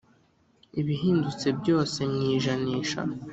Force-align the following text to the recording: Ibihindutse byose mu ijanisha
Ibihindutse 0.81 1.47
byose 1.59 1.99
mu 2.11 2.21
ijanisha 2.35 3.01